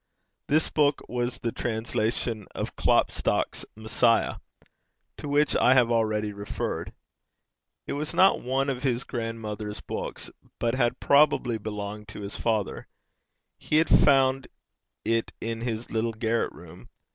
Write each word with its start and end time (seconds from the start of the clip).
This 0.47 0.67
book 0.71 1.03
was 1.07 1.37
the 1.37 1.51
translation 1.51 2.47
of 2.55 2.75
Klopstock's 2.75 3.65
Messiah, 3.75 4.37
to 5.17 5.27
which 5.29 5.55
I 5.55 5.75
have 5.75 5.91
already 5.91 6.33
referred. 6.33 6.91
It 7.85 7.93
was 7.93 8.11
not 8.11 8.41
one 8.41 8.67
of 8.67 8.81
his 8.81 9.03
grandmother's 9.03 9.79
books, 9.79 10.31
but 10.57 10.73
had 10.73 10.99
probably 10.99 11.59
belonged 11.59 12.07
to 12.07 12.21
his 12.21 12.35
father: 12.35 12.87
he 13.59 13.75
had 13.77 13.89
found 13.89 14.47
it 15.05 15.33
in 15.39 15.61
his 15.61 15.91
little 15.91 16.13
garret 16.13 16.51
room. 16.51 16.89